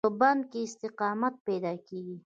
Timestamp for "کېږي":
1.87-2.17